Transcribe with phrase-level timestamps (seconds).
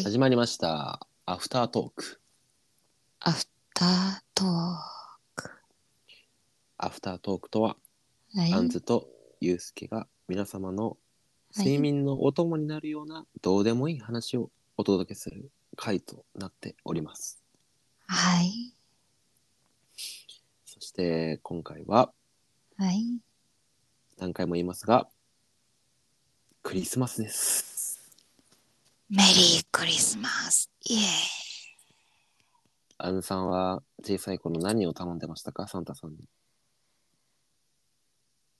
[0.00, 0.04] はい。
[0.04, 1.06] 始まりました。
[1.26, 2.20] アフタートーク。
[3.20, 4.46] アフタートー
[6.78, 7.76] アフタートークとは、
[8.32, 8.40] ク。
[8.40, 8.52] はい。
[8.54, 9.08] アンズと
[9.40, 10.96] ユウスケが皆様のはい
[11.58, 17.42] 睡眠のお供になるようなどうでもいい話をお届けする回となっております。
[18.06, 18.72] はい。
[20.64, 22.10] そして今回は
[22.78, 23.04] はい。
[24.16, 25.08] 何回も言いますが、
[26.62, 27.69] クリスマスです。
[29.12, 30.70] メリークリスマス。
[30.84, 31.04] イエーイ。
[32.98, 35.66] アンさんは小さい頃何を頼んでましたか？
[35.66, 36.18] サンタさんに。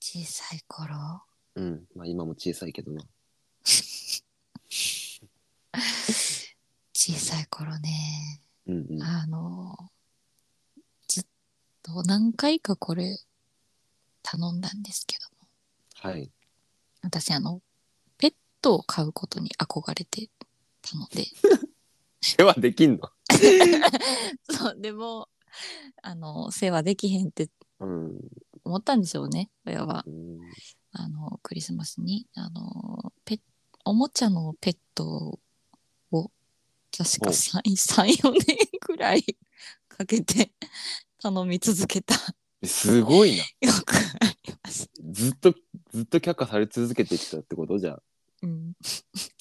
[0.01, 1.21] 小さい頃？
[1.55, 1.85] うん。
[1.95, 3.01] まあ今も小さいけどな。
[6.93, 8.41] 小さい頃ね。
[8.67, 9.01] うんうん。
[9.01, 9.77] あの、
[11.07, 11.25] ずっ
[11.81, 13.17] と何回かこれ
[14.21, 15.29] 頼んだんですけど
[16.09, 16.11] も。
[16.11, 16.29] はい。
[17.01, 17.61] 私あの、ペ
[18.61, 20.29] ットを飼うことに憧れて
[20.81, 21.25] 頼んで。
[22.21, 23.09] 世話できんの？
[24.49, 25.27] そう、でも、
[26.03, 28.19] あの、世話できへんってうん。
[28.63, 30.03] 思ったんでしょうね、親は。
[30.05, 30.39] うん
[30.93, 33.39] あの、クリスマスに、あの、ペッ
[33.85, 35.39] おもちゃのペット
[36.11, 36.31] を、
[36.95, 39.23] 確かお3、3 4年くらい
[39.87, 40.51] かけて
[41.21, 42.15] 頼み続けた
[42.65, 43.43] すごいな。
[43.69, 43.99] よくあ
[44.45, 44.89] ります。
[45.11, 45.55] ずっと
[45.93, 47.79] ずっと却下され続けてきたってこと？
[47.79, 48.03] じゃあ
[48.43, 48.73] うん、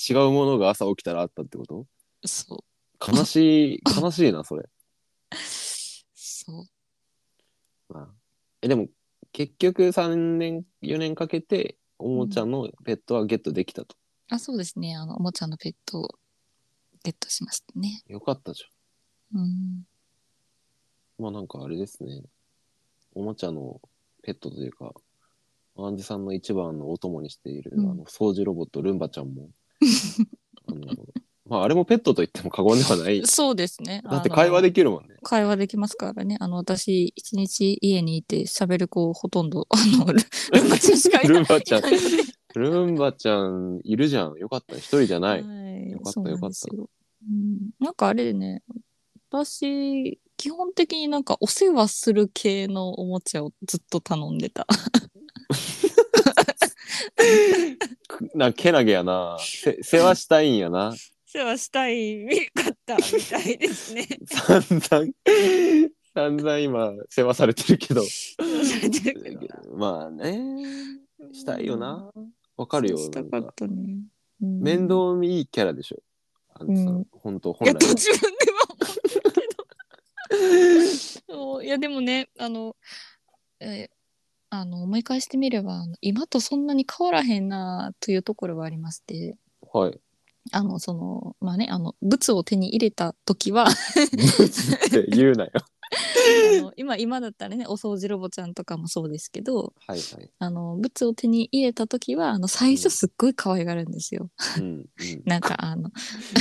[0.09, 1.87] 違うものが朝起きたらあったってこと？
[2.27, 2.65] そ
[3.07, 4.69] 悲しい悲しいなそれ、う、
[6.15, 6.67] そ
[7.89, 7.93] う。
[7.93, 8.09] まあ、
[8.61, 8.89] えでも
[9.33, 13.97] 結局3年4年かけておもちゃのペットはゲットできたと、
[14.29, 14.97] あ、そうですね。
[14.97, 16.09] あの、おもちゃのペットを
[17.03, 18.03] ゲットしましたね。
[18.07, 18.65] よかったじ
[19.35, 19.41] うん。
[19.41, 19.87] ゃん。
[21.19, 22.23] まあなんかあれですね。
[23.15, 23.81] おもちゃの
[24.23, 24.93] ペットというか
[25.87, 29.51] アンジさんの一番のお供にしている、うんあの掃除ロボットルンバちゃんも
[30.67, 30.87] あの
[31.47, 34.03] まああれもペットと言っても過言ではないそうですね。
[34.09, 36.37] だって会話でできるもんね会話できますからね。
[36.39, 40.21] あの、私、一日家にいて喋る子ほとんど、あの、ル
[40.53, 41.35] ルンバちゃんしかいない。
[41.35, 41.83] ルンバちゃん
[42.55, 44.39] ルンバちゃんいるじゃん。
[44.39, 44.77] よかった。
[44.77, 45.43] 一人じゃない。
[45.43, 48.63] はいよかったよかったうん、なんかあれでね、
[49.31, 54.67] 私、基本的になんかお世話する系のおもちゃをずっと頼んでた。
[58.09, 59.37] く な、けなげやな。
[59.41, 60.95] せ世話したいんやな。
[61.27, 64.07] 世話したいかったみたいですね。
[64.27, 65.13] 散々、
[66.13, 68.03] 散々今、世話されてるけど。
[68.03, 68.09] さ
[68.83, 70.41] れてるけどなまあね、
[71.33, 71.77] したいよ。
[71.77, 72.11] な。
[72.57, 72.97] わかるよ。
[72.99, 73.47] したかね。
[74.43, 76.03] うん面倒見いいキャラでしょ。
[76.55, 77.95] あのさ、うん本当いや、本来は。
[77.95, 79.55] 自分では思ってるけ
[81.29, 81.31] ど。
[81.35, 82.75] そういや、でもね、あの、
[83.61, 84.00] えー
[84.51, 89.37] あの思い返してみればあの今とそんなに変わらへんなというところはありまして
[89.73, 90.01] はい。
[90.53, 93.69] あのそのまあねあの物を手に入れた時は
[95.09, 95.51] 言うなよ。
[96.59, 100.31] あの今今だったらねお掃除ロボちゃんとかもそうですけどはいはい。
[100.39, 104.31] あの物を手に入れた時はあの最初すっごい可愛がるんですよ。
[104.59, 104.87] うんうん。
[105.27, 105.91] なんかあの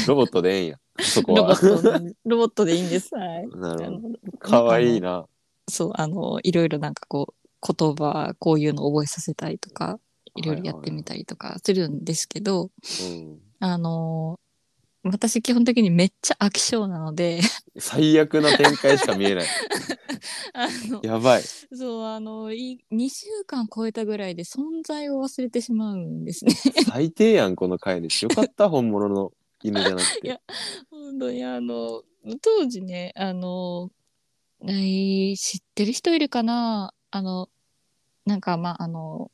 [0.07, 0.79] ロボットでええんや。
[0.99, 1.55] そこロボは。
[1.55, 3.13] ットのロボットでいいんです。
[3.13, 3.47] はい。
[3.49, 4.37] なるほど。
[4.39, 5.27] かわいいな。
[5.69, 9.99] そうあのいろいろなんかこう言葉こういうの覚えさせたいとか
[10.35, 13.39] いろいろやってみたりとかするんですけど、うん。
[13.59, 14.39] あの
[15.03, 17.39] 私基本的にめっちゃ飽き性なので
[17.77, 19.47] 最悪な展開しか見えない。
[21.03, 21.43] やばい。
[21.43, 26.53] そうあのい2週間超えたぐらいで存在を忘れてしまうんですね。
[26.85, 28.25] 最低やん、この回です。
[28.25, 29.31] よかった、本物の
[29.63, 30.41] 犬じゃなくていや。
[30.89, 32.03] 本当にあの
[32.41, 33.89] 当時ねあの
[34.61, 36.93] ない知ってる人いるかな？
[37.11, 37.49] あの
[38.25, 39.31] なんかまああの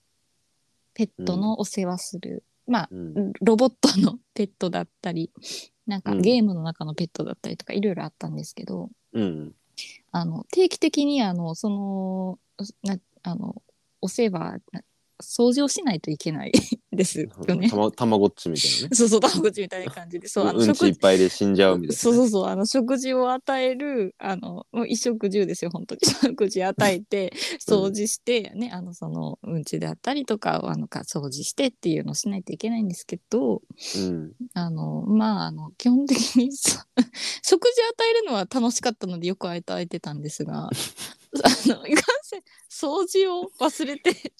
[0.93, 3.33] ペットのお世話する、まあうん。
[3.41, 5.31] ロボットの ペットだったり
[5.85, 9.55] なんかうんゲームの中のペットだったりとかいろいろあったんですけど、うん。
[10.11, 12.39] あの定期的にあのその
[12.83, 13.61] なあの
[14.01, 14.81] お世話な
[15.21, 16.51] 掃除をしないといけない
[16.91, 17.75] ですよねた。
[17.75, 18.95] またまごっちみたいなね。
[18.95, 22.01] そうそう、たまごっちみたいな感じで、そう、あのうんちいっ食ぱいで死んじゃうみたいな。
[22.01, 26.01] そうそうそう、あの食事を与える、あの、もう衣食住ですよ、本当に。
[26.05, 33.61] 食事与えて、掃除して、ね、あの、その、うんちであったりとか、あの、か、掃除してっていうのをしないといけないんですけど、
[33.97, 34.31] うん。
[34.53, 36.85] あの、まあ、あの、基本的にさ
[37.41, 40.69] 食事与えるのは楽しかったのでよく与えてたんですが、あ
[41.65, 44.33] の、いかんせん、掃除を忘れて、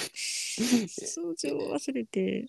[0.88, 2.48] 掃除を忘れて、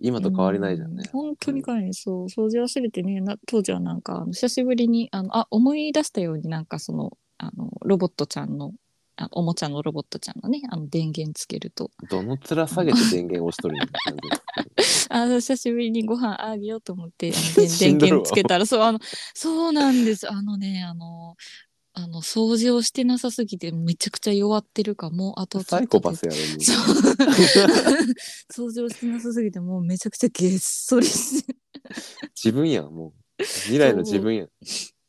[0.00, 1.04] 今と変わりないじゃんね。
[1.06, 1.10] う。
[1.10, 1.94] 本当に変わりない。
[1.94, 8.74] そう、掃除忘れてね、な当時はなんか、あの久しぶりに、あの、あ、思い出したようになんかその、あの、ロボットちゃんの
[9.16, 11.90] あおもちゃのロボットちゃんのねあの電源つけると。
[12.08, 14.30] どの面下げて電源押しとるみたいな感じ
[14.76, 17.36] ですけどあの久しぶりにご飯あげようと思ってあの
[17.68, 18.98] で電源つけたらそうあの
[19.34, 20.30] そうなんです。
[20.30, 21.36] あのねあの
[21.94, 26.72] あの掃除をしてなさすぎてめちゃくちゃ弱ってるかもうあとサイコパスやろもうそ
[28.62, 28.64] う。
[28.68, 31.54] 掃除をしてなさすぎてもうめちゃくちゃげっそりして。
[32.34, 33.44] 自分やんもう。
[33.44, 34.48] 未来の自分やん。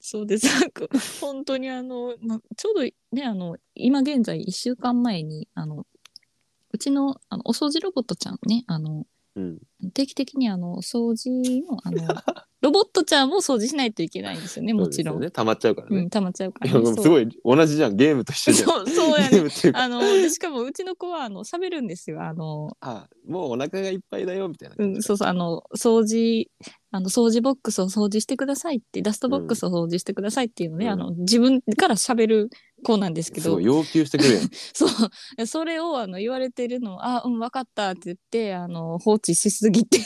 [0.02, 0.26] そう。
[0.26, 0.46] です。
[0.46, 0.88] なんか
[1.22, 2.94] 本当にあの、ま、ちょうどね
[3.24, 5.88] あの今現在1週間前にあの
[6.72, 9.60] うちのあのお掃除ロボットちゃんねあのうん。
[9.94, 11.32] 定期的にあの掃除
[11.66, 12.02] のあの
[12.64, 15.16] ロボットちゃんも掃除しないといけないんですよねもちろん。
[15.16, 15.32] そうですよね。
[15.32, 15.98] 溜まっちゃうからね。
[15.98, 16.90] うん、溜まっちゃうかいら、ね。
[16.90, 18.68] やすごい同じじゃんゲームと一緒じゃん。
[18.70, 19.30] そうそうやね。
[19.32, 19.84] ゲームっていうか。
[19.84, 22.24] あのでしかもうちの子はあの喋るんですよ。
[22.24, 26.50] あのあもうお腹がいっぱいだよみたいなうん、そうそうあの掃除
[26.92, 30.92] あの掃除ボックスを掃除してくださいってダストボックスを掃除してくださいっていうのね、うん。
[30.92, 32.50] あの自分から喋る
[32.84, 33.44] 子なんですけど。
[33.44, 34.50] すごい要求してくれやん。
[34.74, 34.86] そ
[35.38, 35.46] う。
[35.48, 40.00] それをあの言われてるのをあうん分かったって言ってあの放置しすぎて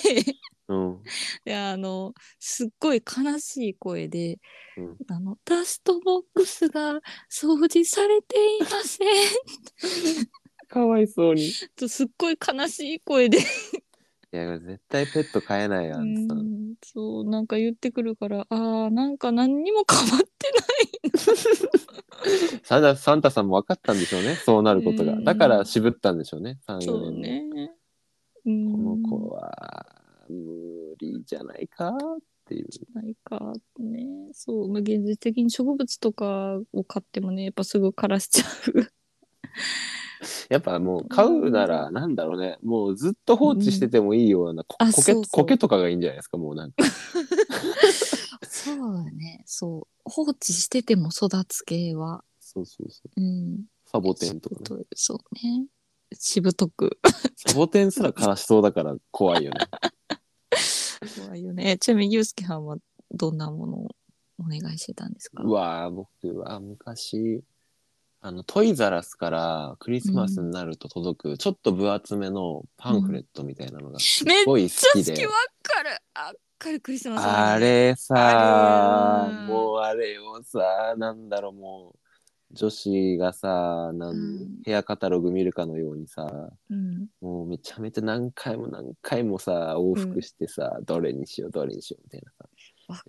[0.67, 1.03] うん。
[1.45, 4.39] であのすっごい悲しい声で、
[4.77, 4.97] うん。
[5.09, 6.99] あのダストボックスが
[7.31, 10.27] 掃除されていません。
[10.67, 11.47] かわいそうに。
[11.47, 13.39] いとすっごい悲しい声で。
[14.31, 20.27] や絶対ペット飼えないやんんそうなんか言ってくるからあーなんか何にも変わって
[22.63, 25.13] サンタサンタさんも分かったんでしょうねそうなることが。
[25.13, 25.23] うん。
[25.23, 27.41] だから渋ったんでしょうね34ないそう年で。
[27.43, 27.71] ね
[28.45, 29.96] うんこの子は
[30.29, 31.95] 無理じゃないかっ
[32.45, 32.67] ていう。
[32.93, 34.07] ないかね。
[34.33, 38.87] そうまあ現実的に植物とかを買ってもねやっぱすぐ枯らしちゃう。
[40.49, 42.57] やっぱもう買うならなんだろうね。
[42.63, 45.23] もうずっと放置しててもいいようなこあ苔そうそう。
[45.31, 46.83] 苔とかがいいんじゃないですかもうなんか。
[48.47, 49.43] そうだね。
[49.45, 50.09] そう。
[50.09, 52.23] 放置してても育つ系は。
[52.39, 53.21] そうそうそう。
[53.21, 53.65] うん。
[53.85, 54.85] サボテンとかね。
[54.95, 55.67] そうね。
[56.13, 56.97] しぶとく。
[57.35, 59.59] サボテンすら枯らしそうだから怖いよね
[61.23, 61.77] 怖いよね。
[61.77, 62.77] ちなみにゆうすけはんは
[63.11, 63.95] どんなものを
[64.39, 65.43] お願いしてたんですか？
[65.43, 67.41] うわー僕は昔
[68.21, 75.89] あのトイザラスからクリスマスになると届く、ちょっと分厚めのパンフレットみたいなのがすめっごいちゃ好きで、好きわかる。
[76.15, 81.99] あっかるクリスマスあれさあるもうあれをさなんだろうもう
[82.51, 84.47] 女子がさなん、うん。
[84.65, 87.07] ヘアカタログ見るかのようにさうん。
[87.21, 92.45] もうめちゃめちゃ何回も何回もさ往復してさ、どれにしようどれにしようみたいなさ。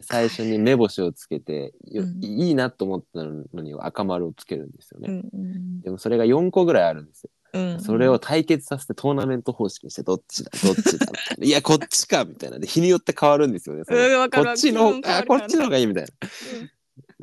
[0.00, 2.25] 最初に目星をつけて、ようん。
[2.25, 5.81] いいなと思ったのに赤丸をつけるんですよね、うんうん。
[5.82, 11.06] でもそれが4個ぐらいあるんですよ、うんそれを対決させてトーナメント方式にしてどっちだどっちだ
[11.40, 12.58] いやこっちかみたいな。
[12.58, 16.11] で日によって変わるんですよねこっちのあこっちの方がいいみたいな。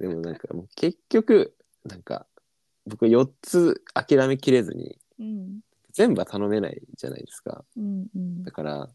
[0.02, 1.54] でもなんかもう結局
[1.86, 2.28] なんか
[2.86, 5.60] 僕4つ諦めきれずにうん。
[5.92, 7.64] 全部は頼めないじゃないですか。
[7.78, 8.44] うんうん。
[8.44, 8.90] だから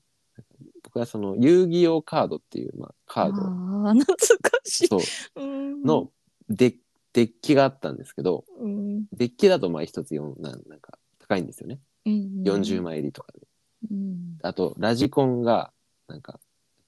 [0.82, 3.42] 僕はその遊戯王カードっていう、まあ、カード。
[3.42, 4.86] あー懐かしい。
[4.86, 5.00] そう。
[5.40, 5.82] うん。
[5.82, 6.10] の
[6.48, 6.76] デ
[7.12, 9.06] デッキがあったんですけどうん。
[9.12, 11.80] デッキだとまあ一つ4なんなんか高いんですよね。
[12.06, 13.46] うん40枚入りとかで。
[13.90, 14.38] うん。
[14.42, 15.72] ああとラジコンが
[16.06, 16.38] なんか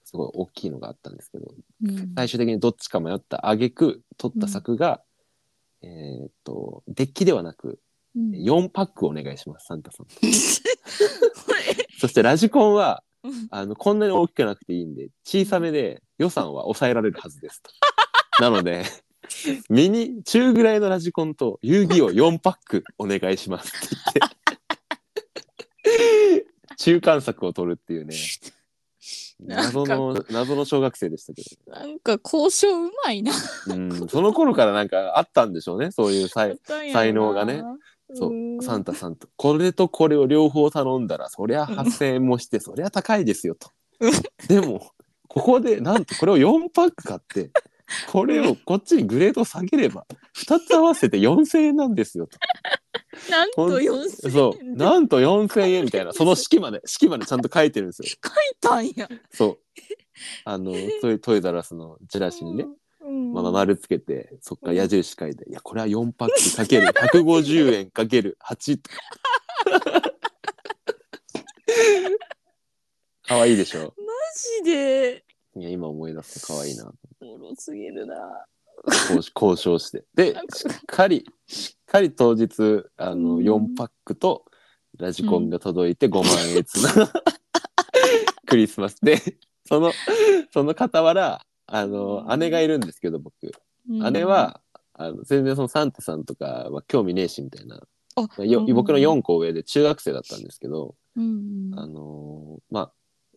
[0.03, 2.13] すごい大きいのがあったんですけどうん。
[2.15, 5.01] 最終的にどっちか迷った挙句取った作が、
[5.83, 7.79] えーっとデッキではなく
[8.15, 8.31] うん。
[8.31, 10.07] 4パックお願いしますサンタさん。
[11.99, 13.47] そしてラジコンはうん。
[13.51, 17.71] あのこんなに大きくなくていいんで小さめで予算は抑えられるはずですと。
[18.39, 18.85] なので
[19.69, 24.31] ミニ中ぐらいのラジコンと遊戯王4パックお願いしますって言っ
[26.37, 26.45] て
[26.77, 28.15] 中間策を取るっていうね
[29.47, 33.31] 謎の謎の小学生でしたけなんか交渉うまいな。
[33.67, 35.91] ど、うん、その頃からなんかあったんでしょうね。
[35.91, 36.57] そういう才
[36.91, 37.63] 才能がね。
[38.13, 39.27] そうサンタさんと。
[39.35, 43.69] これとこれを両方頼んだらそりゃ8,000円もしてそりゃ高いですよと。
[43.99, 44.11] うん。
[44.47, 44.91] でも
[45.27, 47.51] ここでなんとこれを4パック買って
[48.11, 50.05] これをこっちにグレード下げれば
[50.37, 52.37] 2つ合わせて4,000円なんですよと。
[53.29, 54.63] なんとほん4000円そう。
[54.63, 56.13] でなんと4,000円みたいな。
[56.13, 58.07] その式まで式までちゃんと書いてるんですよ。
[58.07, 59.07] 書いたんや。
[59.31, 59.59] そう。
[60.45, 62.65] あのトイトイザラスのチラシにね、
[63.01, 63.33] うん。
[63.33, 66.87] まあ、丸つけてそっから矢印書いて「いやこれは4パックかける。
[66.87, 68.37] 150円かける。
[68.43, 68.97] 8」とか。
[73.25, 73.79] かわいいでしょ？
[73.97, 74.13] マ
[74.63, 75.23] ジで、
[75.55, 76.91] いや今思い出すとかわいいな
[77.23, 78.15] おもろすぎるな。
[78.85, 80.03] 交渉交渉して。
[80.13, 83.43] でしっかりしっかり当日あの、うん。
[83.43, 84.45] 4パックと
[84.97, 87.11] ラジコンが届いて5万円つな、
[88.45, 88.99] クリスマス。
[89.01, 89.19] で
[89.65, 89.91] その
[90.51, 93.51] その傍らあの姉がいるんですけど僕。
[93.89, 94.13] うん。
[94.13, 94.61] 姉、は
[94.93, 97.81] あの全然そのサンタさんとかは興味ねえしみたいな。
[98.15, 98.73] あようん。
[98.73, 101.71] 僕の4個上で中学生だったんですけど、うん。
[101.75, 102.93] あのーまあ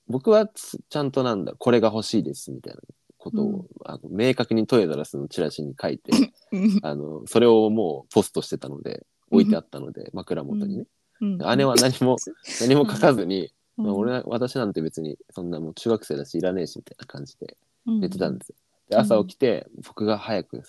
[0.09, 2.81] 僕はつちゃんとなんだこれが欲しいですみたいな
[3.31, 3.67] ことを、うん。
[3.85, 6.13] あの明確にトイザらスのチラシに書いて
[6.53, 6.81] うん。
[6.83, 10.87] あのそれをもうポストしてたので置いてあったので、枕元にね、
[11.21, 11.39] うん。
[11.57, 12.17] 姉は何も
[12.61, 13.85] 何も書かずに、うん。
[13.87, 17.57] まあ、俺は私なんて別にそんなもう中学生だしいらねえしみたいな感じで
[17.87, 18.55] 寝てたんですよ。
[18.91, 19.03] でうん。
[19.03, 20.63] 朝起きて僕が早く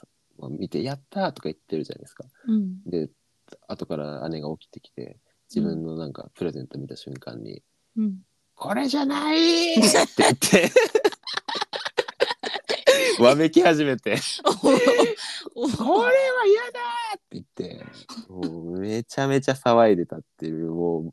[0.49, 2.25] 見て「やった!」とか言ってるじゃないですか。
[2.47, 2.81] うん。
[2.85, 3.09] で
[3.67, 5.17] 後から姉が起きてきて
[5.49, 7.61] 自分のなんかプレゼント見た瞬間に
[7.95, 8.19] うん
[8.55, 9.81] 「これじゃない!」って
[10.17, 10.69] 言って
[13.23, 14.17] わめき始めて。
[14.45, 16.79] おお「これは嫌だ!」
[17.15, 17.85] って言って。
[18.29, 21.11] もうめちゃめちゃ騒いでたっていうもう。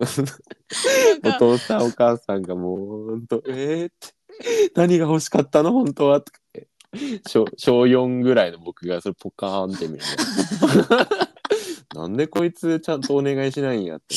[0.00, 5.72] お父さんお母さんがもうほんと「えー?」って「何が欲しかったの？
[5.72, 6.70] 本当は?」とか言って。
[7.28, 10.04] 小小4ぐらいの僕がそれポカーンって見る
[11.94, 12.02] の。
[12.02, 14.14] なんでこいつちゃんとお願いしないんやって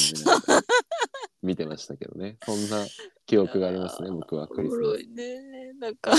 [1.41, 2.37] 見てましたけどね。
[2.45, 2.85] そんな
[3.25, 4.47] 記憶がありますね僕は。
[4.47, 5.03] クリスマス。
[5.09, 5.73] ね。
[5.79, 6.11] なんか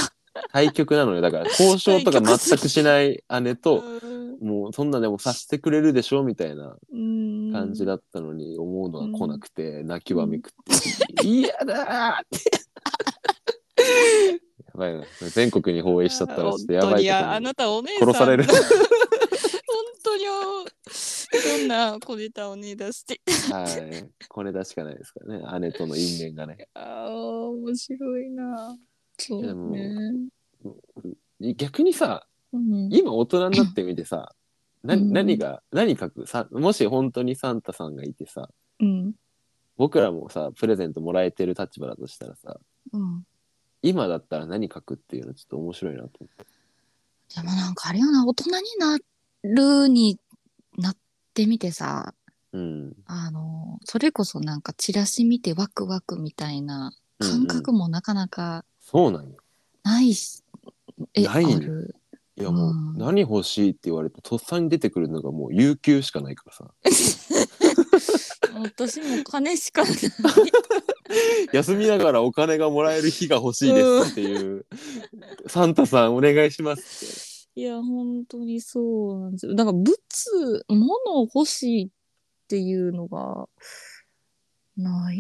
[0.53, 1.21] 対局なのよ。
[1.21, 4.29] だから交渉とか全くしない姉とうん。
[4.41, 7.53] もうそんなでもさせてくれるでしょみたいなうん。
[7.53, 10.53] 感じだったのに思うのは来なくて泣きわめくっ
[11.19, 12.39] て「嫌だ!」って。
[14.65, 15.05] やばいな。
[15.31, 18.09] 全国に放映しちゃったらちょっとやばいあなたお姉さん。
[18.09, 18.45] 殺される。
[18.49, 18.55] 本
[20.05, 20.25] 当に。
[21.59, 23.21] どんな小ネタをね出して。
[23.53, 24.09] はい。
[24.29, 25.61] これ出しかないですからね。
[25.61, 26.69] 姉との因縁がね。
[26.75, 28.77] ああ面白いな
[29.19, 30.29] そうね。
[31.57, 32.89] 逆にさうん。
[32.93, 34.35] 今大人になってみてさ
[34.83, 35.13] なうん。
[35.13, 36.27] 何が何書く？
[36.27, 38.49] さもし本当にサンタさんがいてさ
[38.81, 39.15] うん。
[39.77, 42.59] 僕らもさプレゼントもらえてる立場だとしたらさ
[42.93, 43.27] うん。
[43.83, 46.47] 今だったら何書くっていうのちょっと面白いなと思って。
[47.37, 48.99] でもなんかあれよな大人にな
[49.45, 50.19] るに
[50.79, 50.97] なっ
[51.35, 52.15] てみてさ
[52.53, 52.97] うん。
[53.05, 59.37] あのそれこそなんかチラシ見てワクワクみたいなうんうん感覚もなかなかそうなんよ。
[59.85, 60.43] ないし、
[61.13, 61.95] えないある？
[62.39, 62.97] いやもう、うん。
[62.97, 66.71] 何欲しいって言われてとっさに出てくるのがもう有給しかないからさ。
[68.63, 69.93] 私も金しかない。
[71.53, 74.65] 休みながらお金がもらえる日が欲しいですっていう、
[75.47, 79.55] サンタさんお願いしますいや本当にそうなんですよ。
[79.55, 79.99] だから物
[80.69, 81.91] 物欲しいっ
[82.49, 83.49] ていうのが
[84.79, 85.19] ない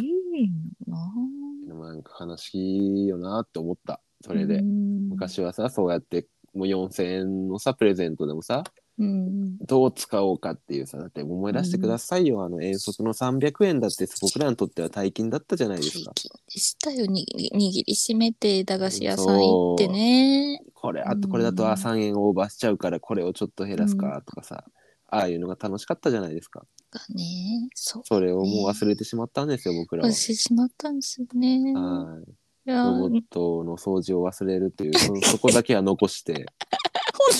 [1.66, 4.00] でもなんか悲しいよなって思った。
[4.24, 5.08] それで、うん。
[5.10, 8.64] 昔はさそうやってもう4,000円のさプレゼントでもさ
[8.98, 9.58] うん。
[9.58, 16.12] どう使おうかっていうさだって思い出してくださいよ、あの遠足の300円だって僕らにとっては大金だったじゃないですか。
[16.48, 17.06] したよ。
[17.06, 20.62] に握りしめて駄菓子屋さん行ってね。
[20.74, 24.64] これあとこれだとあ3円オーバーしちゃうからこれをちょっと減らすかとかさ、
[25.08, 27.68] ああいうのが楽しかったじゃないですかがね。
[27.74, 30.12] そうそれをもう忘れてしまったんですよ僕らは。
[30.12, 31.72] してしまったんですよね。
[31.74, 32.32] はい。
[32.66, 36.46] ロボットの掃除を忘れるっていうそ そこだけは残して。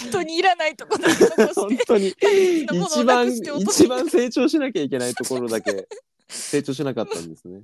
[0.03, 1.61] 本当にいらないとこだけ残して。
[1.61, 2.09] 本当に。
[2.09, 5.87] 一番一番成長しなきゃいけないところだけ
[6.29, 7.63] 成長しなかったんですね。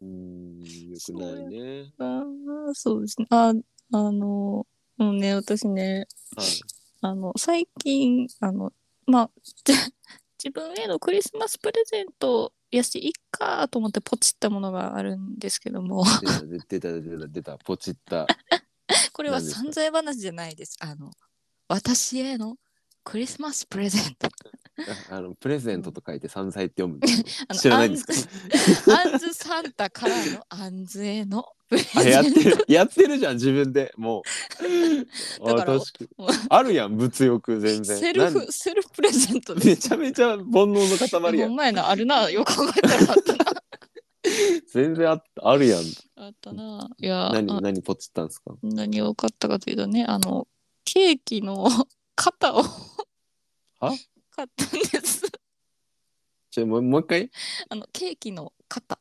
[0.00, 1.92] うーんよくないね。
[1.98, 3.26] うんあーそうですね。
[3.30, 3.52] あ
[3.92, 4.66] あの
[4.98, 6.06] うんね私ね
[6.36, 6.46] はい。
[7.00, 8.72] あの最近あの
[9.06, 9.30] まあ
[9.64, 9.72] じ
[10.42, 16.04] 自分へのクリスマスプレゼントやしいっかと思ってポチったものがあるんですけども。
[16.68, 18.26] 出た出た出た出たポチった。
[19.12, 20.76] これは散財話じゃないです。
[20.80, 21.10] あの
[21.68, 22.56] 私への
[23.04, 24.28] クリスマスプレゼント。
[25.10, 26.96] あ あのプレゼントと書いて山菜って読む。
[27.02, 28.04] ん知らないです
[28.86, 29.02] か？
[29.02, 32.00] アンズサンタからの アンズへのプレゼント。
[32.00, 32.64] あやってる。
[32.68, 33.92] やってるじゃん自分で。
[33.96, 34.22] も
[35.42, 35.46] う。
[35.46, 36.08] だからあ確かに
[36.48, 37.98] あるやん物欲全然。
[37.98, 41.48] セル何フセルフプレゼントめちゃめちゃ煩悩の塊やん。
[41.48, 43.44] ほんまやなあるなよく考えたらあったな。
[44.72, 45.82] 全然ああるやん。
[46.16, 46.88] あったな。
[46.98, 48.54] いや何あ何ポチったんですか？
[48.62, 50.46] 何を買ったかというとねあの
[50.84, 51.68] ケーキの
[52.16, 52.62] 型を
[53.86, 53.92] は
[54.30, 55.22] 買ったんです。
[56.50, 57.30] ちょもうもう一回？
[57.68, 58.98] あのケーキの型。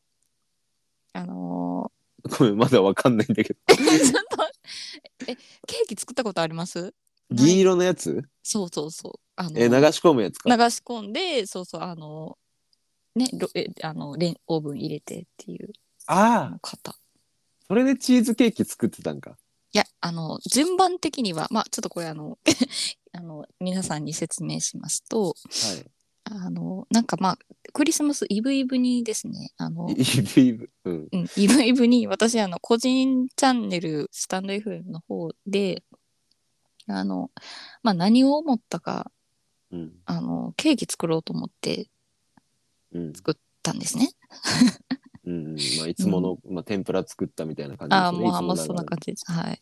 [1.14, 1.92] あの
[2.40, 3.60] ごめんまだわかんないんだけど。
[3.68, 4.52] ー、 ちょっと
[5.28, 6.94] えケーキ作ったことあります？
[7.30, 8.24] 銀色のやつ？
[8.42, 9.14] そうそうそう。
[9.36, 10.70] あのえ流し込むやつ流か。
[10.70, 12.38] し込んでそうそうあの
[13.16, 15.72] ねろえあのレンオーブン入れてっていう。
[16.08, 16.96] ああ型。
[17.68, 19.38] それでチーズケーキ作ってたんか。
[19.74, 22.38] いやあの順番的にはまあちょっとこれあの
[23.14, 25.34] あの皆さんに説明しますとは
[25.82, 25.86] い。
[26.24, 27.38] あのなんかまあ
[27.74, 30.70] クリスマスイブイブにですねあのイブイブ。
[30.86, 31.08] うん。
[31.12, 35.84] うん、イブイブに私あの個人チャンネルスタンド FM の方で
[36.88, 37.32] あの、
[37.84, 39.12] まあ、何を思ったか
[39.72, 39.92] うん。
[40.06, 41.90] あのケーキ作ろうと思って
[42.94, 43.14] うん。
[43.14, 44.10] 作ったんですね。
[45.26, 45.56] うんうん。
[45.80, 48.20] まあ、いつもの、まあ、天ぷら作ったみたいな感じですああよね。
[48.20, 48.88] もうもうそんなじ。
[48.88, 49.32] 感じです。
[49.32, 49.62] はい。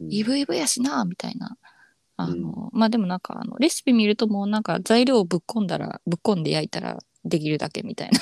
[0.00, 1.56] うんイブイブやしなみたいな。
[2.24, 8.20] あの、まあでもなんかあのレシピ見るともうなんか材料をぶっ込んだらぶっ込んで焼いたらできるだけみたいな。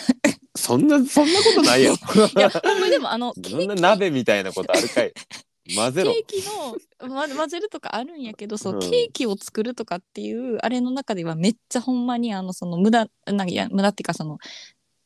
[0.56, 1.94] そんな、そんなことないやん。
[1.94, 1.98] い
[2.36, 5.12] やほんまにでもあの ケそんな鍋みたいなことあるかい。
[5.74, 6.12] 混ぜろ。
[6.12, 6.42] ケーキ
[7.02, 14.38] の、ま、混ぜるとかあるんやけどそう、うんケーキを作るとかっていうあれの中ではめっちゃほんまにあのその無駄なんや無駄っていうかその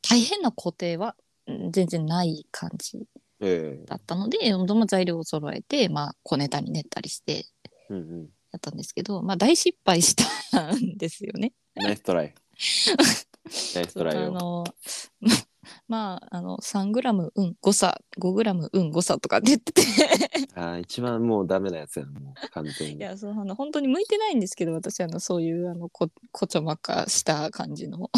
[0.01, 3.07] 大変な工程はうん全然ない感じ
[3.41, 7.45] ええだったのでどの材料を揃えて、まあ、小ネタに練ったりして
[7.91, 8.29] うんうん。
[8.55, 10.15] やったんですけど、まあ、大失敗し
[10.53, 11.53] たんですよね。
[11.75, 12.35] ナイストライ。
[13.75, 14.33] ナイストライあよ。
[14.33, 14.65] の
[15.89, 19.83] まああの3グラムうん誤差5グラムうん誤差とかって言ってて
[20.55, 22.97] ああ、一番もうダメなやつやな、もう完全に。
[22.97, 28.11] いやそうあの本当に向いてないんですけど私あのそういうあのここちょまかした感じの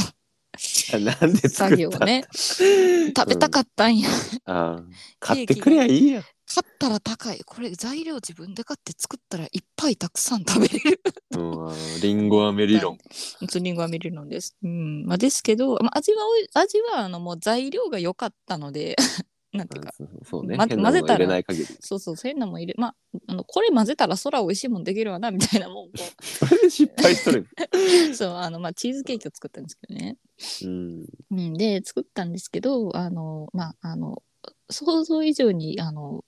[1.01, 4.09] なんで作業をね食べたかったんや、
[4.45, 4.85] ああ、
[5.21, 6.25] 買ってくりゃいいやん。
[6.47, 11.01] 買ったら高いこれ材料自分で買って作ったらいっぱいたくさん食べれる
[11.33, 12.99] うん、あのリンゴ飴理論。
[13.49, 14.57] ツリンゴは見れるのです。
[14.63, 16.19] うんまあ、ですけど、まあ、味は
[16.55, 18.97] 味はあのもう材料が良かったので
[19.53, 20.57] なんていうかそうそうね。
[20.57, 21.43] ま混ぜたら。
[21.81, 22.95] そうそうそういうのも入れまあ
[23.27, 27.49] あのこれ混ぜたら空美味しいもんできるわなみたいなもんこ それで失敗しとる。
[28.11, 30.17] う そうあの、まあ、チーズケーキを作ったんですけどね。
[30.63, 31.07] うん。
[31.31, 34.23] うん、で作ったんですけどあのまああの
[34.71, 36.25] 想像以上にあの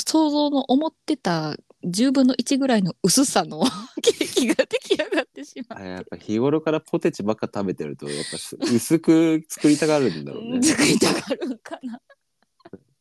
[0.00, 3.62] 想像の思ってた10分の1ぐらいの薄さの
[4.02, 10.62] ケーキが出来上がってしまあやっぱ日頃からポテチばっか食べてると、やっぱす薄く作りたがるんだろうう、ね。
[10.62, 12.00] 作りたがるんかな。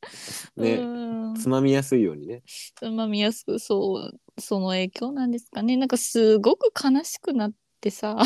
[0.57, 0.75] ね。
[0.75, 0.85] う
[1.31, 2.43] んつまみやすいようにね。
[2.75, 8.17] つまみやすくそうその影響なんですかねなんかすごく悲しくなってさ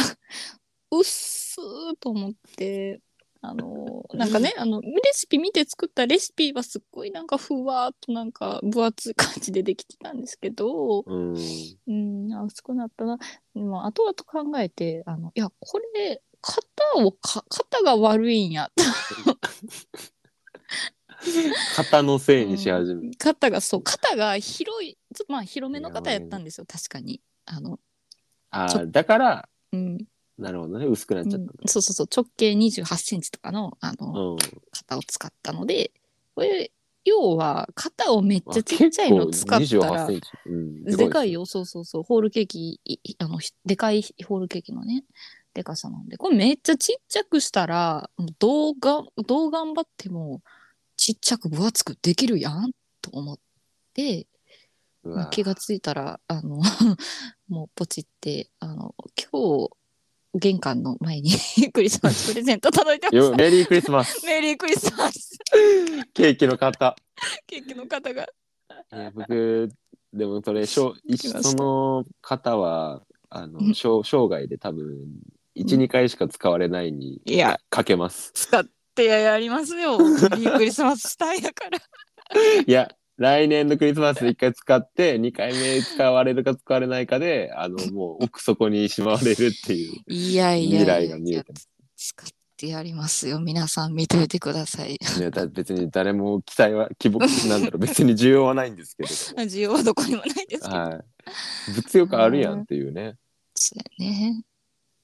[0.92, 3.02] うっすーと思って
[3.42, 11.36] あのなんかねあのレシピ見て作ったレシピはすっごいなんかふわーっとなんか分厚い感じでできてたんですけどうん。
[11.88, 13.18] うんあ薄くなったな。
[13.56, 14.14] でも後々
[14.52, 18.72] 考えてあのいやこれ型をか型が悪いんや。
[21.76, 23.08] 型のせいにし始め。
[23.08, 23.12] る。
[23.18, 24.98] 肩がそう肩が広い
[25.28, 27.22] まあ広めの肩やったんですよ確かに。
[27.46, 27.80] あの
[28.50, 30.06] あ、だから、うん、
[30.38, 30.86] なるほどね。
[30.86, 34.06] 薄くなっちゃっうんそうそうそう直径2 8センチとかのあた。
[34.06, 34.38] の、うん。
[34.72, 35.92] 肩を使ったので
[36.36, 36.72] これ
[37.06, 40.30] 要は肩をめっちゃちっちゃいの使ったら28センチ。
[40.46, 40.84] うん。
[40.84, 42.80] でかいよそうそうそうホールケーキ
[43.20, 45.04] あのひでかいホールケーキのね
[45.54, 50.42] でかさなんでこれめっちゃちっちゃくしたらどうがどう頑張っても
[50.98, 52.72] ちっちゃく分厚くできるやん
[53.02, 53.40] と思っ
[53.94, 54.28] て
[55.32, 56.62] 気がついたらあの
[57.48, 58.94] もうポチってあの
[59.32, 59.70] 今日
[60.40, 61.32] 玄関の前に
[61.74, 63.26] クリスマスプレゼント届いてました。
[63.32, 64.24] よメリークリスマス。
[64.26, 65.38] メリークリスマス
[66.14, 66.96] ケーキの型。
[67.46, 68.24] ケーキの方が。
[68.24, 68.28] い
[68.96, 69.70] や僕
[70.14, 75.08] でもそれしょしたその方はあのうん生生涯で多分
[75.56, 78.32] 12回しか使われないにいやかけます。
[78.34, 79.98] 使ってやりますよ。
[79.98, 81.80] メリークリスマスしたんやから。
[82.66, 91.70] いや来年のクリスマスで1回使って2回目使われるか使われないかであの もう奥底にしまわれるっていう未来が見えてます。
[91.96, 93.40] 使ってやりますよ。
[93.40, 94.94] 皆さん見といてください。
[94.94, 99.16] いやだ別に誰も期待は希望なんだろう 別に需要はないんですけれど
[99.50, 100.70] 需要はどこにもないですけど。
[100.70, 101.06] も、はい、
[101.76, 103.16] 物欲あるやんっていうね、
[103.56, 104.44] そうやね。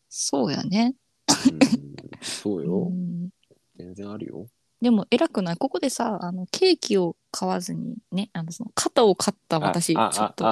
[0.08, 0.94] そうやね。
[1.28, 1.60] うん、
[2.22, 3.30] そうようん
[3.76, 4.46] 全然あるよ。
[4.84, 5.58] でも偉くない。
[5.58, 10.52] ここでさあのケーキを買わずにねあのその肩を買った私ちょあっと。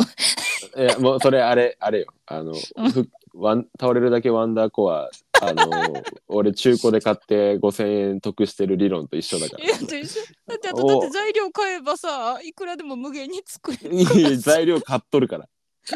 [0.82, 2.08] いやもうそれあれ あれよ。
[2.26, 5.10] あのうんふワン倒れるだけワンダーコア
[5.41, 5.70] あの
[6.30, 10.22] 俺中古で買って5000円得してる理論と一緒だかいやと一緒。
[10.48, 10.88] だってあとお。
[10.88, 14.13] だって材料買えばさいくらでも無限に作れるら。
[14.13, 15.50] いや材料買っとるから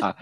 [0.00, 0.16] あ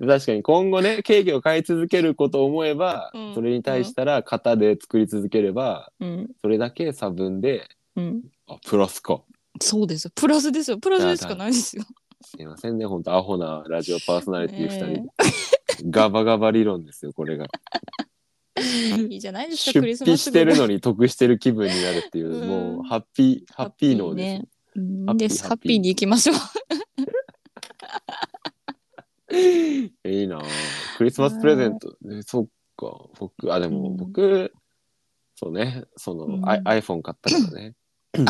[0.00, 3.34] 確かに今後ねケーキを買い続けることを思えば、うん。
[3.34, 6.30] それに対したら型で作り続ければうん。
[6.40, 8.22] それだけ差分でうん。
[8.46, 9.22] あプラスか。
[9.60, 10.12] そうですよ。
[10.14, 10.78] プラスですよ。
[10.78, 11.84] プラスでしかないですよ。
[12.22, 12.86] すいませんね。
[12.86, 15.06] 本当アホなラジオパーソナリティ2人、ね
[15.88, 17.46] ガバガバ理論ですよこれが。
[19.08, 22.48] いいじゃないですか出クリスマス費してるのに得してる気分になるっていう、 うん。
[22.48, 24.36] もうハッピーハッピー脳で
[24.74, 25.16] す、ね。
[25.16, 26.36] ですハハッピーッピーに行きましょう
[29.32, 29.90] い
[30.24, 30.42] いなあ
[30.98, 34.52] クリスマスプレゼント、えそっか僕あでもうん僕、
[35.36, 37.74] そうねその、うん I- iPhone 買ったからね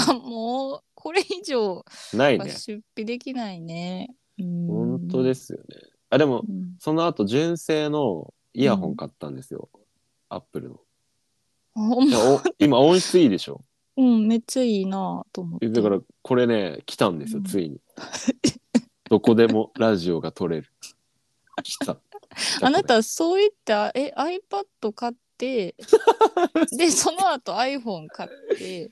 [0.07, 2.51] あもうこれ以上はないね。
[2.51, 4.11] 出費できないね。
[4.39, 5.65] うん本当ですよね。
[6.11, 9.71] あ、でも、うんその後、純正のイヤホン買ったんですよ。
[10.29, 10.75] アップルの。
[11.77, 13.65] んまいやお今、音質いいでしょ？
[13.97, 15.69] うん、めっちゃいいなと思って。
[15.71, 17.81] だから、これね、来たんですよ、うんついに。
[19.09, 20.69] どこでもラジオが撮れる。
[21.63, 21.99] 来た。
[22.63, 25.75] あなたそういったえ iPad 買って
[26.77, 28.91] でその後 iPhone 買って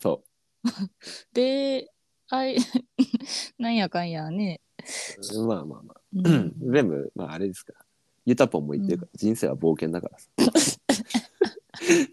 [0.00, 0.24] そ
[1.32, 1.90] で
[2.30, 2.58] あい
[3.58, 4.60] なんやかんやね、
[5.34, 5.46] う。
[5.46, 6.00] まあまあまあ。
[6.14, 7.84] ううん 全部、まああれですから。
[8.26, 10.28] ユタポンも言ってるから、人生は冒険だからさ。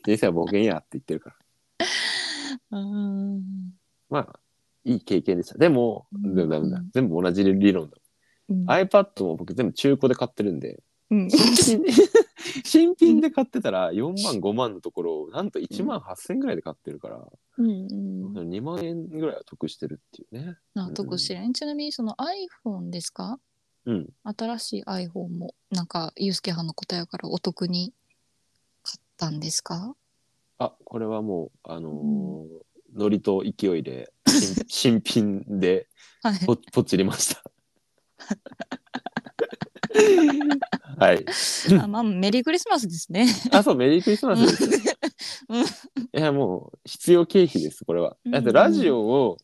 [0.05, 1.35] 人生は冒険やって言ってるか
[2.71, 2.77] ら。
[2.79, 3.43] うん
[4.09, 4.39] まあ、
[4.85, 5.57] いい経験でした。
[5.57, 6.89] でも、うんでもダメだうん。
[6.91, 7.97] 全部同じ理論だ。
[8.49, 8.65] うん。
[8.69, 10.81] iPad も僕全部中古で買ってるんで、
[11.12, 11.29] うん。
[11.29, 11.86] 新品
[12.63, 17.27] 新品で買ってたら4万5万のところをなんと1万8000円ぐらいで買ってるから、
[17.58, 18.49] うんうん。
[18.49, 20.58] 2万円ぐらいは得してるっていうね。
[20.73, 22.15] 納得してる、ちなみにその
[22.65, 23.39] iPhone ですか？
[23.86, 24.10] うん。
[24.23, 27.93] 新しい iPhone もなんかユースケはんの答えやからお得に
[28.84, 29.95] 買ったんですか？
[30.58, 34.65] あ、これはもう、あのーうノリと勢いで新
[35.01, 35.88] 新品で
[36.23, 36.45] はい。
[36.45, 37.43] ポポチりました。
[40.99, 41.25] はい。
[41.81, 44.97] あまあメリークリスマスですねあ、そう、メリークリスマスです。
[45.49, 45.65] うんい
[46.11, 48.17] や、もう、必要経費です、これは。
[48.25, 49.38] うんだって、ラジオを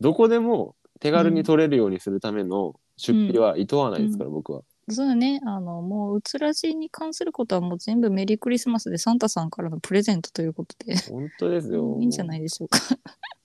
[0.00, 4.62] どこでも手軽に撮れるようにするための出費はいとわないですから、僕は。
[4.88, 5.40] そうだね。
[5.44, 10.96] あのもううつらじに関することはもう全部メリークリスマスでサンタさんからのプレゼントということで。
[11.08, 11.96] 本当ですよ。
[12.00, 12.78] いいんじゃないでしょうか。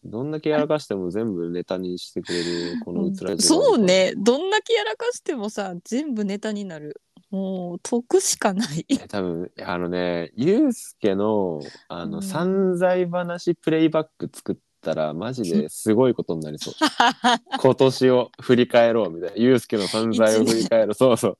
[0.04, 3.78] どんだけやらかしても全部ネタにしてくれる、 このうつらじそう。
[3.78, 4.14] ね。
[4.16, 7.02] どんだけやらかしてもさ全部ネタになる。
[7.30, 8.86] もう得しかない。
[8.88, 12.24] え多分あのね、ゆうすけのあの、うん。
[12.24, 16.74] 散財話プレイバック作ったら、マジですごいことになりそう。
[17.60, 19.36] 今年を振り返ろうみたいな。
[19.38, 20.94] ゆうすけの散財を振り返ろう。
[20.94, 21.38] そうそう。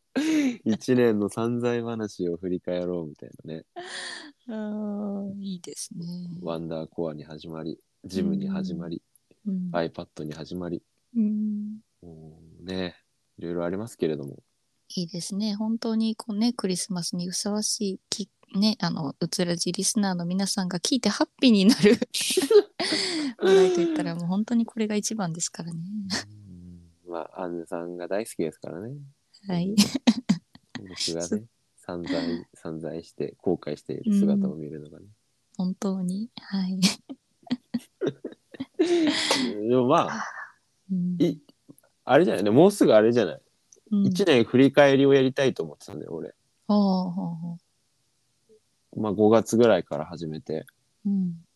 [0.66, 3.66] 一年の散財話を振り返ろうみたいなね。
[4.48, 6.06] うんいいですね、
[6.42, 9.02] ワンダーコアに始まり、ジムに始まり、
[9.46, 10.82] うん iPad に始まり、
[11.16, 12.96] うんもうね、
[13.38, 14.42] いろいろありますけれども。
[14.96, 15.56] いいですね。
[15.56, 22.00] 本当にこうね、クリスマスにふさわしいき、ね、あの、うつらじリスナーの皆さんが聞いてハッピーになる
[23.48, 25.80] 話題といったらもう本当にこれが一番ですからね。
[27.08, 28.98] まあ、アンヌさんが大好きですからね。
[29.48, 29.76] はい。
[30.80, 31.46] 僕がね、
[31.78, 35.06] 散財、散財して、後悔している姿を見るのがね。
[35.58, 36.30] 本当に？
[36.42, 36.80] はい。
[38.78, 40.24] でもまあ、
[40.92, 41.40] うんい
[42.04, 43.42] あれじゃないね、もうすぐあれじゃない。
[43.92, 46.36] うん一年振り返りをやりたいと思ってたんだよ、俺。
[46.68, 47.58] ほうほうほ
[48.98, 50.66] まあ、5月ぐらいから始めて、
[51.06, 51.10] う。
[51.10, 51.47] うん。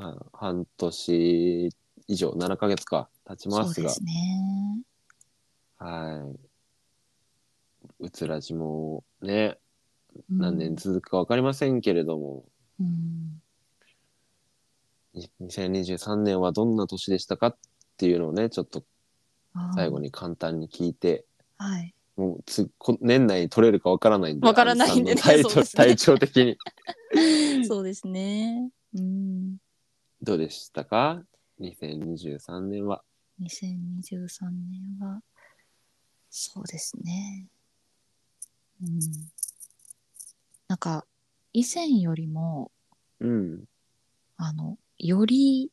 [0.00, 1.70] まあ、半年
[2.08, 4.82] 以上、7ヶ月か、経ちますが、そうですね。
[5.76, 7.96] はい。
[8.00, 9.58] うつらじもね、
[10.30, 12.44] うん何年続くか分かりませんけれども、
[12.80, 13.42] うん。
[15.12, 17.56] に2023年はどんな年でしたかっ
[17.98, 18.82] ていうのをね、ちょっと
[19.54, 19.98] あー最後。
[19.98, 21.26] に簡単に聞いて、
[21.58, 21.94] はい。
[22.16, 26.58] もうつこ年内に取れるか分からないんで、わからないんでねアンさの体調そうですね体調的に。
[27.68, 28.70] そうですね。
[28.94, 29.58] うん。
[30.22, 31.22] どうでしたか
[31.60, 33.02] ?2023 年は。
[33.40, 35.22] 2023年は、
[36.28, 37.46] そうですね。
[38.82, 39.00] うん。
[40.68, 41.06] なんか、
[41.52, 42.70] 以前よりも、
[43.18, 43.64] うん。
[44.36, 45.70] あの、より、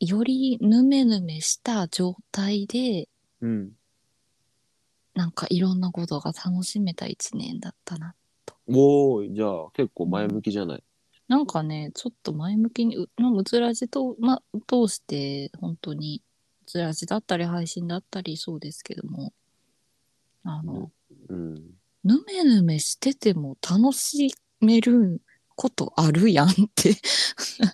[0.00, 3.08] よりぬめぬめした状態で、
[3.40, 3.72] うん。
[5.14, 8.14] なんかいろんなことが楽しめた一年だったな。
[8.66, 10.84] おーい、じゃあ結構前向きじゃない？
[11.28, 16.22] なんかね、ちょっと前向きに、うまあうつらじと、ま、通して、本当に、
[16.62, 19.34] うつらじだったり、配信だったり、そうですけども、
[20.42, 20.90] あの、
[21.28, 21.54] うん。
[22.04, 25.20] ぬめぬめしてても楽しめる
[25.54, 26.94] ことあるやんって。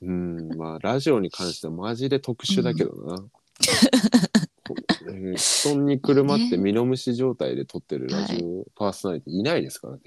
[0.02, 0.48] うん。
[0.56, 3.18] まあ、ラジオに関してはマジで特殊だけどな。
[3.18, 10.00] こうえー布団にくるまってミノムシ状態で撮ってるラジオパーソナリティいないですからね。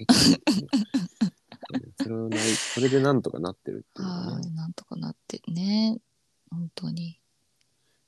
[1.74, 5.98] うんそれはないそれでなんとかなってるっていうねはい、なんとかなってね。
[6.50, 7.20] 本当に。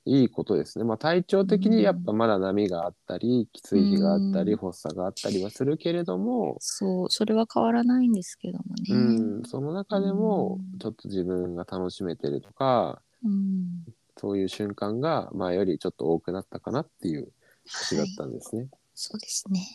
[0.05, 0.85] いいことですね。
[0.85, 8.83] まあ体調的にやっぱまだ波があったり、きつい日があったり、うん発作があったりはするけれども、そう、それは変わらないんですけどもね。
[8.89, 13.85] うん、その中でもうんちょっと自分が楽しめてるとか、うん。
[14.17, 17.31] そういう瞬間が前よりちょっと多くなったかなっていう
[17.65, 18.69] 年だったんですね。
[18.95, 19.67] そうですね。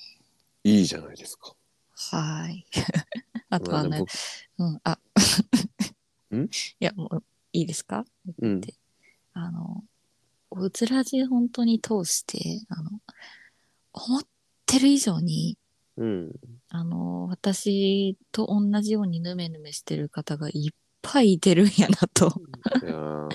[0.64, 1.54] い、いじゃないですか。
[1.96, 2.66] はい。
[3.50, 4.04] あとはね、
[4.58, 4.98] うん、あ。
[6.34, 6.44] ん？
[6.44, 6.48] い
[6.80, 8.04] や、もう、いいですか？
[8.38, 8.74] うんで
[9.32, 9.84] あの、
[10.50, 12.90] うつらじ本当に通して、あの、
[13.92, 14.22] 思っ
[14.66, 15.56] てる以上に、
[15.96, 16.32] うん。
[16.68, 22.26] あの、私と同じようにヌメヌメしてる方がいっぱいいてるんやなと
[22.82, 23.30] いやー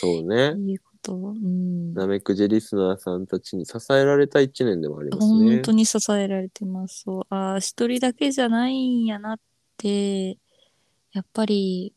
[0.00, 0.54] そうね。
[0.70, 1.14] いうこと。
[1.14, 1.94] うん。
[1.94, 5.72] なめくじリスナーさんたちに支えられた一年でもあります本ね当。
[5.72, 7.02] に支えられてます。
[7.02, 9.38] そうああ、一人だけじゃないんやなっ
[9.76, 10.30] て、
[11.12, 11.92] やっぱり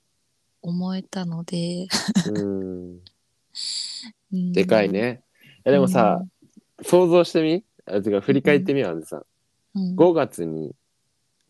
[0.61, 1.87] 思えたので。
[2.29, 2.99] うん。
[4.33, 4.89] うんでかい。
[4.89, 5.23] ね。
[5.43, 6.23] いやでもさ、
[6.83, 7.63] 想像してみ？
[7.85, 9.23] あてか振り返ってみよう、あのさ、
[9.73, 10.75] うん、5月に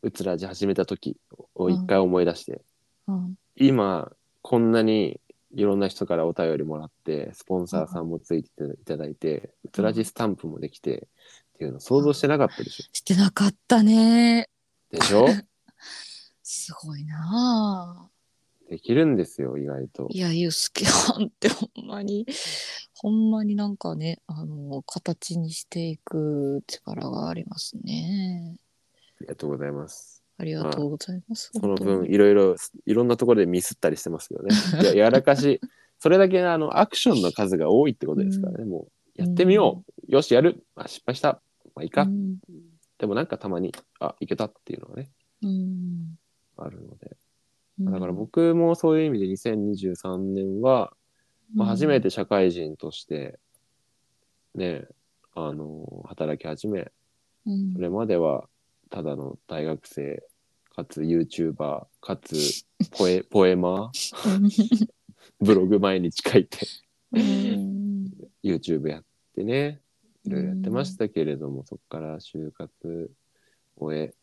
[0.03, 1.17] うつらじ始めた時
[1.55, 2.61] を一回思い出して、
[3.07, 4.11] うん今
[4.43, 5.19] こんなに
[5.57, 11.07] いろんな人からお便りもらってスポンサーさんもついていただいて、うつらじスタンプもできて
[11.55, 14.49] っていうの想像してなかったでしょ、してなかったね。
[14.91, 15.25] でしょ？
[16.43, 18.11] すごいなあ。
[18.69, 20.07] できるんですよ意外と。
[20.11, 22.27] いや、ゆうすけはんってほんまに、
[22.93, 28.57] ほんまになんかね、あの、形にしていく力がありますね。
[29.19, 31.51] ありがとうございますありがとうございます。
[31.53, 34.55] その分いろいろいろんなところでミスったりしてますけどね。
[34.83, 35.59] いややらかし
[35.99, 40.63] それだけあのアクションの数が多いってことですからね、もうやってみよう、よしやる。
[40.75, 41.41] あ失敗した。
[41.75, 42.37] まあいいか、うん。
[42.99, 45.09] でもなんかたまにあいけたっていうのがね
[45.41, 46.17] うん。
[46.57, 47.17] あるので。
[47.79, 47.91] うん。
[47.91, 50.93] だから僕もそういう意味で2023年は、
[51.55, 53.39] まあ、初めて社会人として
[54.53, 54.85] ね
[55.33, 56.91] あの働き始め
[57.47, 57.73] うん。
[57.73, 58.47] それまでは
[58.89, 60.23] ただの大学生
[60.75, 64.87] かつ YouTuber かつポエ ポエマー
[65.41, 66.59] ブログ毎日書いて
[67.11, 68.13] うん。
[68.43, 69.03] YouTube やっ
[69.35, 69.81] てね
[70.27, 73.11] いろいろやってましたけれども、そこから就活
[73.77, 74.13] 終え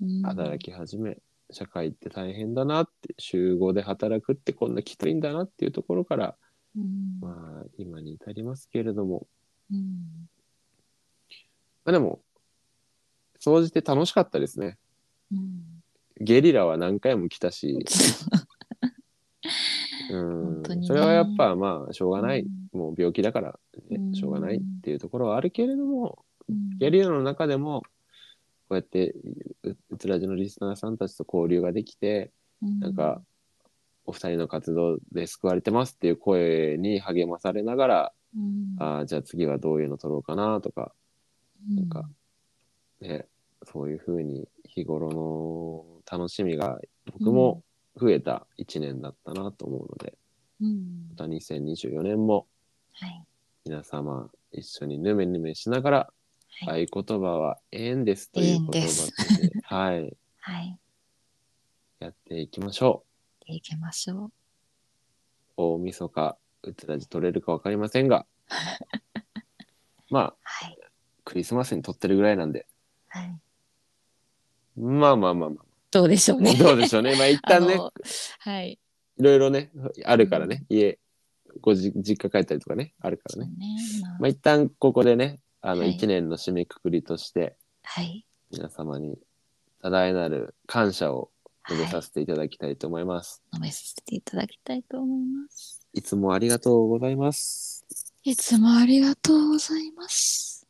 [0.00, 0.22] うん。
[0.22, 1.18] 働き始め、
[1.50, 6.36] 社会って大変だなって週5で働くってこんなきついんだなっていうところから
[6.74, 7.18] うん。
[7.20, 9.26] まあ今に至りますけれども。
[9.70, 10.28] うん。
[11.84, 12.22] まあでも
[13.42, 14.78] 総じて楽しかったですね。
[15.32, 15.82] うん。
[16.20, 17.84] ゲリラは何回も来たし。
[20.12, 20.44] うん。
[20.44, 20.86] 本当にね。
[20.86, 22.78] それはやっぱまあしょうがない、うん。
[22.78, 24.14] もう病気だから、ねうん。
[24.14, 26.78] しょうがないっていうところはあるけれどもうん。
[26.78, 27.82] ゲリラの中でも
[28.68, 29.16] こうやって
[29.64, 32.30] ううつらじのリスナーさんたちと交流ができて
[32.62, 33.22] なんか、
[34.04, 38.76] お二人の活動で救われてますっていう声に励まされながら、うん。
[38.78, 40.92] ああ、じゃあ次はどういうの撮ろうかなとか、
[41.68, 41.76] うん。
[41.76, 42.08] なんか
[43.00, 43.26] ね、
[43.64, 46.78] そういうふうに日頃の楽しみが
[47.12, 47.62] 僕も
[47.96, 50.14] 増えた一年だったなと思うので、
[50.60, 51.08] うん。
[51.10, 52.46] また2024年も
[52.94, 53.24] はい。
[53.64, 56.12] 皆様一緒にぬめぬめしながら、
[56.66, 56.86] はい。
[56.86, 60.78] 合言葉は縁ですという言葉で、はい、 はい。
[62.00, 63.04] やっていきましょ
[63.42, 63.46] う。
[63.46, 64.32] でいきましょう。
[65.56, 68.26] 大晦日、うつらじ取れるかわかりませんが、
[70.10, 70.78] まあ、はい。
[71.24, 72.66] クリスマスに撮ってるぐらいなんで、
[73.08, 73.40] はい
[74.76, 75.56] まあまあまあま
[75.90, 76.54] どうでしょうあ、ね。
[76.54, 77.14] どうでしょうね。
[77.16, 77.78] まあ一旦ね、
[78.38, 78.78] はい。
[79.18, 79.70] いろいろね、
[80.04, 80.98] あるからね、家、
[81.60, 83.50] ごじ実家帰ったりとかね、あるからね。
[83.58, 83.76] ね。
[84.02, 84.16] まあ。
[84.20, 85.90] まあ一旦ここでね、あのはい。
[85.90, 88.26] 一年の締めくくりとして、はい。
[88.50, 89.18] 皆様に
[89.82, 91.30] 多大なる感謝を
[91.68, 93.42] 述べはさせていただきたいと思います。
[93.52, 93.56] い。
[93.56, 95.86] 飲めさせていただきたいと思います。
[95.92, 97.84] い、つもありがとうございます。
[98.24, 100.66] いつもありがとうございます。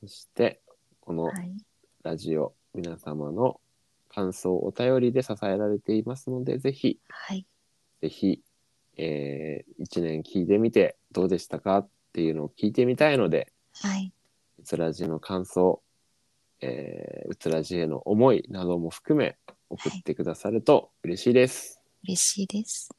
[0.00, 0.60] そして、
[1.00, 1.54] このはい。
[2.02, 3.60] ラジオ、皆様の
[4.08, 7.46] 感想、お便りで支えられていますので、ぜひ、はい
[8.00, 8.42] ぜひ、
[8.98, 11.78] えー、1年聞いてみてどうでしたか？
[11.78, 14.12] っていうのを聞いてみたいので、はい。
[14.60, 15.80] うつらじの感想、
[16.60, 19.36] えー、うつらじへの思いなども含め
[19.70, 21.80] 送ってくださると嬉しいです。
[22.04, 22.90] 嬉しいです。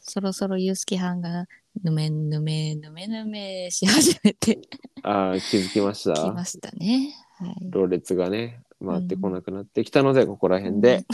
[0.00, 1.46] そろそろユースケはんが
[1.82, 4.60] ぬめぬめぬめぬめし始めて
[5.02, 6.14] ああ、気づきました。
[6.14, 7.14] きましたね。
[7.38, 7.56] はい。
[7.70, 11.04] ろれつがね、回ってこなくなってきたので、ここら辺で、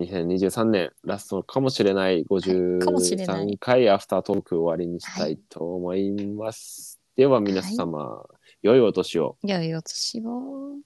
[0.00, 7.00] 2023年ラストかもしれないかもしれない53回アフタートーク終わりにしたいと思います。
[7.16, 8.24] では皆様、
[8.62, 9.36] 良いお年を。
[9.44, 10.78] 良いお年を。